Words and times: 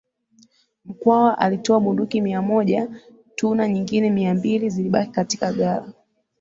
Mkwawa 0.85 1.37
alitoa 1.37 1.79
bunduki 1.79 2.21
mia 2.21 2.41
moja 2.41 2.89
tuna 3.35 3.67
nyingine 3.67 4.09
mia 4.09 4.33
mbili 4.33 4.69
zilibaki 4.69 5.11
katika 5.11 5.53
ghala 5.53 5.93